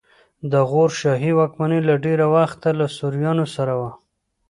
[0.51, 3.91] د غور شاهي واکمني له ډېره وخته له سوریانو سره وه